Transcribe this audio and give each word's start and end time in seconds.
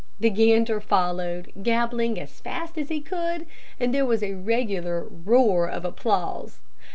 The 0.19 0.31
gander 0.31 0.81
followed, 0.81 1.51
gabbling 1.61 2.19
as 2.19 2.39
fast 2.41 2.75
as 2.79 2.89
he 2.89 3.01
could, 3.01 3.45
and 3.79 3.93
there 3.93 4.03
was 4.03 4.23
a 4.23 4.33
regular 4.33 5.03
roar 5.03 5.69
of 5.69 5.85
applause. 5.85 6.59